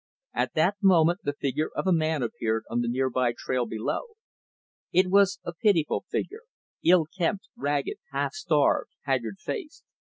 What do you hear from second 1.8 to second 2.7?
a man appeared